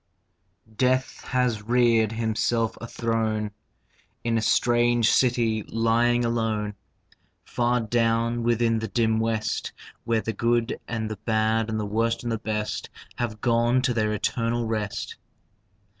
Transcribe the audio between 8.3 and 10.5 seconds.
within the dim West, Where the